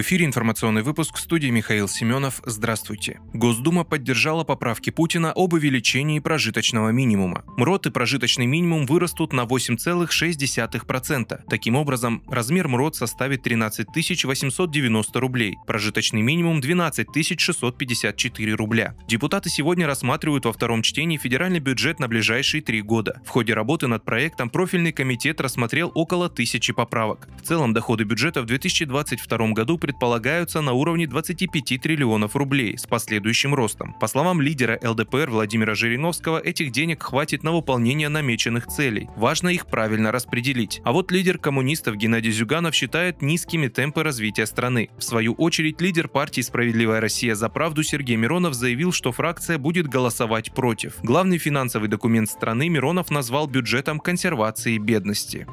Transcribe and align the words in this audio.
В 0.00 0.02
эфире 0.02 0.24
информационный 0.24 0.80
выпуск 0.80 1.16
в 1.16 1.20
студии 1.20 1.48
Михаил 1.48 1.86
Семенов. 1.86 2.40
Здравствуйте. 2.46 3.20
Госдума 3.34 3.84
поддержала 3.84 4.44
поправки 4.44 4.88
Путина 4.88 5.30
об 5.36 5.52
увеличении 5.52 6.20
прожиточного 6.20 6.88
минимума. 6.88 7.44
МРОТ 7.58 7.88
и 7.88 7.90
прожиточный 7.90 8.46
минимум 8.46 8.86
вырастут 8.86 9.34
на 9.34 9.42
8,6%. 9.42 11.40
Таким 11.50 11.76
образом, 11.76 12.22
размер 12.30 12.68
МРОТ 12.68 12.96
составит 12.96 13.42
13 13.42 13.88
890 14.24 15.20
рублей, 15.20 15.58
прожиточный 15.66 16.22
минимум 16.22 16.62
12 16.62 17.38
654 17.38 18.54
рубля. 18.54 18.96
Депутаты 19.06 19.50
сегодня 19.50 19.86
рассматривают 19.86 20.46
во 20.46 20.54
втором 20.54 20.80
чтении 20.80 21.18
федеральный 21.18 21.60
бюджет 21.60 22.00
на 22.00 22.08
ближайшие 22.08 22.62
три 22.62 22.80
года. 22.80 23.20
В 23.26 23.28
ходе 23.28 23.52
работы 23.52 23.86
над 23.86 24.02
проектом 24.06 24.48
профильный 24.48 24.92
комитет 24.92 25.42
рассмотрел 25.42 25.92
около 25.94 26.30
тысячи 26.30 26.72
поправок. 26.72 27.28
В 27.38 27.46
целом 27.46 27.74
доходы 27.74 28.04
бюджета 28.04 28.40
в 28.40 28.46
2022 28.46 29.48
году 29.48 29.76
предполагаются 29.90 30.60
на 30.60 30.72
уровне 30.72 31.08
25 31.08 31.80
триллионов 31.80 32.36
рублей 32.36 32.78
с 32.78 32.86
последующим 32.86 33.54
ростом. 33.56 33.92
По 33.94 34.06
словам 34.06 34.40
лидера 34.40 34.78
ЛДПР 34.80 35.28
Владимира 35.30 35.74
Жириновского, 35.74 36.38
этих 36.38 36.70
денег 36.70 37.02
хватит 37.02 37.42
на 37.42 37.50
выполнение 37.50 38.08
намеченных 38.08 38.68
целей. 38.68 39.08
Важно 39.16 39.48
их 39.48 39.66
правильно 39.66 40.12
распределить. 40.12 40.80
А 40.84 40.92
вот 40.92 41.10
лидер 41.10 41.38
коммунистов 41.38 41.96
Геннадий 41.96 42.30
Зюганов 42.30 42.72
считает 42.72 43.20
низкими 43.20 43.66
темпы 43.66 44.04
развития 44.04 44.46
страны. 44.46 44.90
В 44.96 45.02
свою 45.02 45.32
очередь, 45.32 45.80
лидер 45.80 46.06
партии 46.06 46.42
«Справедливая 46.42 47.00
Россия 47.00 47.34
за 47.34 47.48
правду» 47.48 47.82
Сергей 47.82 48.14
Миронов 48.14 48.54
заявил, 48.54 48.92
что 48.92 49.10
фракция 49.10 49.58
будет 49.58 49.88
голосовать 49.88 50.52
против. 50.52 50.94
Главный 51.02 51.38
финансовый 51.38 51.88
документ 51.88 52.30
страны 52.30 52.68
Миронов 52.68 53.10
назвал 53.10 53.48
бюджетом 53.48 53.98
консервации 53.98 54.78
бедности. 54.78 55.48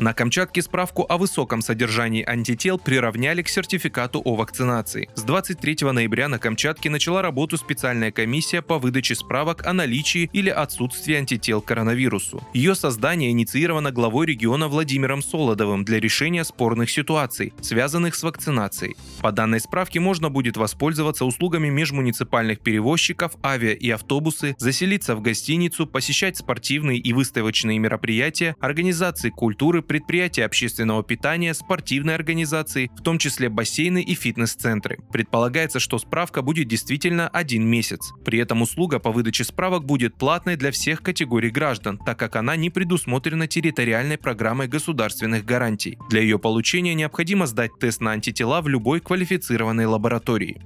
На 0.00 0.14
Камчатке 0.14 0.62
справку 0.62 1.04
о 1.06 1.18
высоком 1.18 1.60
содержании 1.60 2.24
антител 2.26 2.78
приравняли 2.78 3.42
к 3.42 3.50
сертификату 3.50 4.22
о 4.24 4.34
вакцинации. 4.34 5.10
С 5.14 5.24
23 5.24 5.92
ноября 5.92 6.28
на 6.28 6.38
Камчатке 6.38 6.88
начала 6.88 7.20
работу 7.20 7.58
специальная 7.58 8.10
комиссия 8.10 8.62
по 8.62 8.78
выдаче 8.78 9.14
справок 9.14 9.66
о 9.66 9.74
наличии 9.74 10.30
или 10.32 10.48
отсутствии 10.48 11.16
антител 11.16 11.60
к 11.60 11.66
коронавирусу. 11.66 12.42
Ее 12.54 12.74
создание 12.74 13.30
инициировано 13.30 13.92
главой 13.92 14.24
региона 14.24 14.68
Владимиром 14.68 15.20
Солодовым 15.20 15.84
для 15.84 16.00
решения 16.00 16.44
спорных 16.44 16.90
ситуаций, 16.90 17.52
связанных 17.60 18.14
с 18.14 18.22
вакцинацией. 18.22 18.96
По 19.20 19.32
данной 19.32 19.60
справке 19.60 20.00
можно 20.00 20.30
будет 20.30 20.56
воспользоваться 20.56 21.26
услугами 21.26 21.68
межмуниципальных 21.68 22.60
перевозчиков, 22.60 23.32
авиа 23.44 23.74
и 23.74 23.90
автобусы, 23.90 24.56
заселиться 24.58 25.14
в 25.14 25.20
гостиницу, 25.20 25.86
посещать 25.86 26.38
спортивные 26.38 26.96
и 26.96 27.12
выставочные 27.12 27.78
мероприятия, 27.78 28.56
организации 28.60 29.28
культуры, 29.28 29.82
предприятия 29.90 30.44
общественного 30.44 31.02
питания, 31.02 31.52
спортивные 31.52 32.14
организации, 32.14 32.92
в 32.96 33.02
том 33.02 33.18
числе 33.18 33.48
бассейны 33.48 34.00
и 34.00 34.14
фитнес-центры. 34.14 35.00
Предполагается, 35.12 35.80
что 35.80 35.98
справка 35.98 36.42
будет 36.42 36.68
действительно 36.68 37.26
один 37.26 37.66
месяц. 37.66 38.12
При 38.24 38.38
этом 38.38 38.62
услуга 38.62 39.00
по 39.00 39.10
выдаче 39.10 39.42
справок 39.42 39.84
будет 39.84 40.14
платной 40.14 40.54
для 40.54 40.70
всех 40.70 41.02
категорий 41.02 41.50
граждан, 41.50 41.98
так 41.98 42.20
как 42.20 42.36
она 42.36 42.54
не 42.54 42.70
предусмотрена 42.70 43.48
территориальной 43.48 44.16
программой 44.16 44.68
государственных 44.68 45.44
гарантий. 45.44 45.98
Для 46.08 46.20
ее 46.20 46.38
получения 46.38 46.94
необходимо 46.94 47.46
сдать 47.46 47.76
тест 47.80 48.00
на 48.00 48.12
антитела 48.12 48.60
в 48.60 48.68
любой 48.68 49.00
квалифицированной 49.00 49.86
лаборатории. 49.86 50.60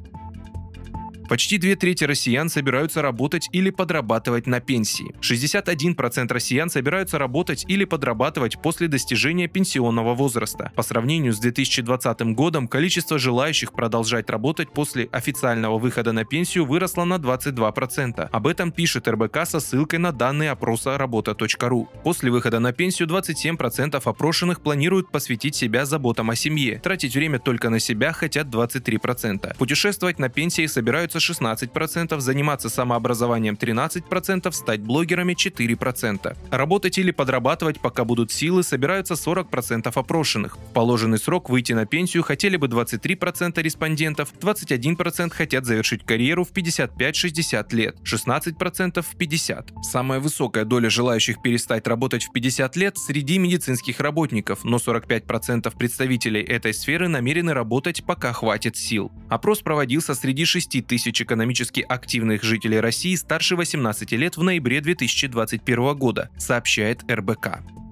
Почти 1.28 1.58
две 1.58 1.75
трети 1.75 2.05
россиян 2.05 2.48
собираются 2.48 3.00
работать 3.00 3.48
или 3.53 3.70
подрабатывать 3.70 4.47
на 4.47 4.61
пенсии. 4.61 5.15
61% 5.22 6.32
россиян 6.32 6.69
собираются 6.69 7.19
работать 7.19 7.65
или 7.66 7.84
подрабатывать 7.84 8.60
после 8.60 8.88
достижения 8.88 9.48
пенсионного 9.48 10.15
возраста. 10.15 10.71
По 10.76 10.82
сравнению 10.82 11.32
с 11.32 11.38
2020 11.38 12.34
годом 12.34 12.69
количество 12.69 13.19
желающих 13.19 13.72
продолжать 13.72 14.28
работать 14.28 14.71
после 14.71 15.09
официального 15.12 15.78
выхода 15.78 16.12
на 16.12 16.25
пенсию 16.25 16.66
выросло 16.66 17.04
на 17.04 17.15
22%. 17.15 18.28
Об 18.31 18.47
этом 18.47 18.71
пишет 18.71 19.09
РБК 19.09 19.47
со 19.47 19.60
ссылкой 19.60 20.00
на 20.00 20.12
данные 20.12 20.50
опроса 20.50 20.98
работа.ру. 20.98 21.88
После 22.03 22.31
выхода 22.31 22.60
на 22.60 22.72
пенсию 22.72 23.09
27% 23.09 24.00
опрошенных 24.04 24.60
планируют 24.60 25.10
посвятить 25.10 25.54
себя 25.54 25.87
заботам 25.87 26.31
о 26.31 26.37
семье. 26.37 26.78
Тратить 26.81 27.15
время 27.15 27.38
только 27.38 27.71
на 27.71 27.81
себя 27.81 28.12
хотят 28.12 28.48
23%. 28.48 29.56
Путешествовать 29.56 30.19
на 30.19 30.28
пенсии 30.28 30.66
собираются 30.66 31.13
занимаются 31.14 31.19
16%, 31.19 32.20
заниматься 32.20 32.69
самообразованием 32.69 33.54
13%, 33.54 34.52
стать 34.52 34.80
блогерами 34.80 35.34
4%. 35.34 36.36
Работать 36.50 36.98
или 36.98 37.10
подрабатывать, 37.10 37.80
пока 37.80 38.04
будут 38.04 38.32
силы, 38.32 38.62
собираются 38.62 39.14
40% 39.14 39.91
опрошенных. 39.94 40.56
В 40.56 40.72
положенный 40.72 41.19
срок 41.19 41.50
выйти 41.50 41.72
на 41.72 41.86
пенсию 41.86 42.22
хотели 42.22 42.56
бы 42.56 42.66
23% 42.66 43.62
респондентов, 43.62 44.32
21% 44.41 45.30
хотят 45.30 45.64
завершить 45.64 46.04
карьеру 46.04 46.44
в 46.44 46.53
55-60 46.53 47.74
лет, 47.74 47.97
16% 48.03 49.03
в 49.03 49.16
50. 49.16 49.72
Самая 49.82 50.20
высокая 50.20 50.64
доля 50.64 50.91
желающих 50.91 51.42
перестать 51.42 51.86
работать 51.86 52.24
в 52.24 52.32
50 52.32 52.76
лет 52.76 52.98
среди 52.98 53.38
медицинских 53.38 54.00
работников, 54.00 54.64
но 54.64 54.76
45% 54.76 55.76
представителей 55.76 56.42
этой 56.42 56.72
сферы 56.74 57.08
намерены 57.08 57.53
работать, 57.54 58.04
пока 58.04 58.32
хватит 58.32 58.76
сил. 58.76 59.10
Опрос 59.28 59.60
проводился 59.60 60.14
среди 60.14 60.44
6 60.44 60.86
тысяч 60.86 61.03
тысяч 61.04 61.20
экономически 61.20 61.81
активных 61.81 62.42
жителей 62.42 62.81
России 62.81 63.15
старше 63.15 63.56
18 63.56 64.12
лет 64.12 64.37
в 64.38 64.42
ноябре 64.42 64.81
2021 64.81 65.94
года, 65.97 66.31
сообщает 66.38 67.03
РБК. 67.10 67.84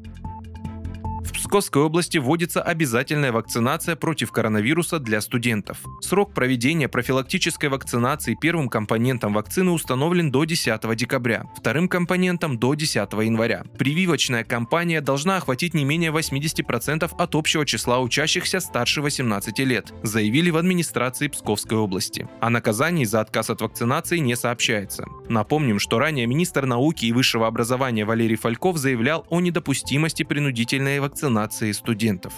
Псковской 1.53 1.83
области 1.83 2.17
вводится 2.17 2.63
обязательная 2.63 3.31
вакцинация 3.31 3.95
против 3.95 4.33
коронавируса 4.33 4.99
для 4.99 5.21
студентов. 5.21 5.81
Срок 6.01 6.33
проведения 6.33 6.89
профилактической 6.89 7.69
вакцинации 7.69 8.39
первым 8.41 8.71
компонентом 8.71 9.35
вакцины 9.35 9.71
установлен 9.71 10.31
до 10.31 10.45
10 10.45 10.97
декабря, 10.97 11.45
вторым 11.55 11.89
компонентом 11.89 12.57
до 12.59 12.73
10 12.73 12.97
января. 13.13 13.65
Прививочная 13.77 14.45
кампания 14.45 15.03
должна 15.03 15.37
охватить 15.37 15.75
не 15.75 15.85
менее 15.85 16.11
80% 16.11 17.11
от 17.19 17.35
общего 17.35 17.67
числа 17.67 18.01
учащихся 18.01 18.59
старше 18.59 19.03
18 19.03 19.59
лет, 19.59 19.93
заявили 20.03 20.49
в 20.49 20.57
администрации 20.57 21.29
Псковской 21.29 21.77
области. 21.77 22.27
О 22.41 22.49
наказании 22.49 23.05
за 23.05 23.21
отказ 23.21 23.51
от 23.51 23.61
вакцинации 23.61 24.17
не 24.17 24.37
сообщается. 24.37 25.05
Напомним, 25.29 25.81
что 25.81 25.99
ранее 25.99 26.27
министр 26.27 26.65
науки 26.65 27.05
и 27.05 27.13
высшего 27.13 27.47
образования 27.47 28.07
Валерий 28.07 28.37
Фальков 28.37 28.79
заявлял 28.79 29.27
о 29.29 29.43
недопустимости 29.43 30.23
принудительной 30.23 30.99
вакцинации 31.01 31.42
вакцинации 31.43 31.73
студентов 31.73 32.35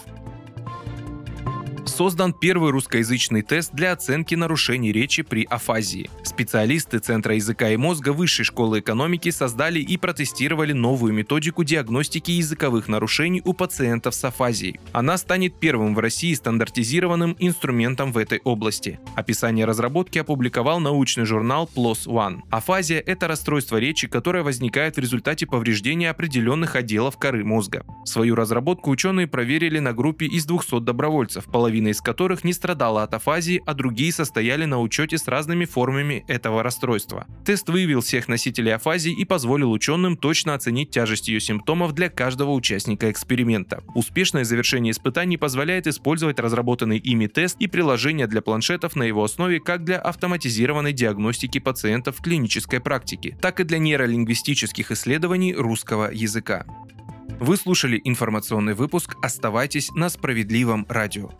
создан 1.94 2.32
первый 2.32 2.72
русскоязычный 2.72 3.42
тест 3.42 3.72
для 3.72 3.92
оценки 3.92 4.34
нарушений 4.34 4.90
речи 4.90 5.22
при 5.22 5.44
афазии. 5.44 6.10
Специалисты 6.24 6.98
Центра 6.98 7.36
языка 7.36 7.70
и 7.70 7.76
мозга 7.76 8.12
Высшей 8.12 8.44
школы 8.44 8.80
экономики 8.80 9.30
создали 9.30 9.78
и 9.78 9.96
протестировали 9.96 10.72
новую 10.72 11.12
методику 11.12 11.62
диагностики 11.62 12.32
языковых 12.32 12.88
нарушений 12.88 13.42
у 13.44 13.52
пациентов 13.52 14.16
с 14.16 14.24
афазией. 14.24 14.80
Она 14.92 15.16
станет 15.18 15.60
первым 15.60 15.94
в 15.94 16.00
России 16.00 16.34
стандартизированным 16.34 17.36
инструментом 17.38 18.10
в 18.10 18.18
этой 18.18 18.40
области. 18.42 18.98
Описание 19.14 19.64
разработки 19.64 20.18
опубликовал 20.18 20.80
научный 20.80 21.24
журнал 21.24 21.70
PLOS 21.76 22.08
ONE. 22.08 22.42
Афазия– 22.50 22.98
это 23.06 23.28
расстройство 23.28 23.76
речи, 23.76 24.08
которое 24.08 24.42
возникает 24.42 24.96
в 24.96 24.98
результате 24.98 25.46
повреждения 25.46 26.10
определенных 26.10 26.74
отделов 26.74 27.18
коры 27.18 27.44
мозга. 27.44 27.86
Свою 28.04 28.34
разработку 28.34 28.90
ученые 28.90 29.28
проверили 29.28 29.78
на 29.78 29.92
группе 29.92 30.26
из 30.26 30.44
200 30.44 30.80
добровольцев, 30.80 31.44
половина 31.44 31.83
половина 31.84 31.88
из 31.88 32.00
которых 32.00 32.44
не 32.44 32.52
страдала 32.52 33.02
от 33.02 33.14
афазии, 33.14 33.62
а 33.66 33.74
другие 33.74 34.12
состояли 34.12 34.64
на 34.64 34.80
учете 34.80 35.18
с 35.18 35.28
разными 35.28 35.64
формами 35.64 36.24
этого 36.28 36.62
расстройства. 36.62 37.26
Тест 37.44 37.68
выявил 37.68 38.00
всех 38.00 38.28
носителей 38.28 38.74
афазии 38.74 39.12
и 39.12 39.24
позволил 39.24 39.70
ученым 39.72 40.16
точно 40.16 40.54
оценить 40.54 40.90
тяжесть 40.90 41.28
ее 41.28 41.40
симптомов 41.40 41.92
для 41.92 42.08
каждого 42.08 42.52
участника 42.52 43.10
эксперимента. 43.10 43.82
Успешное 43.94 44.44
завершение 44.44 44.92
испытаний 44.92 45.36
позволяет 45.36 45.86
использовать 45.86 46.40
разработанный 46.40 46.98
ими 46.98 47.26
тест 47.26 47.56
и 47.60 47.66
приложение 47.66 48.26
для 48.26 48.40
планшетов 48.40 48.96
на 48.96 49.04
его 49.04 49.22
основе 49.22 49.60
как 49.60 49.84
для 49.84 49.98
автоматизированной 49.98 50.92
диагностики 50.92 51.60
пациентов 51.60 52.16
в 52.16 52.22
клинической 52.22 52.80
практике, 52.80 53.36
так 53.40 53.60
и 53.60 53.64
для 53.64 53.78
нейролингвистических 53.78 54.90
исследований 54.90 55.54
русского 55.54 56.10
языка. 56.12 56.64
Вы 57.40 57.56
слушали 57.56 58.00
информационный 58.04 58.74
выпуск 58.74 59.16
«Оставайтесь 59.22 59.90
на 59.92 60.08
справедливом 60.08 60.86
радио». 60.88 61.30